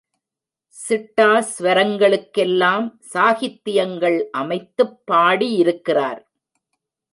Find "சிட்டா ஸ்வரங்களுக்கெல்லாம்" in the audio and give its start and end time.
0.75-2.87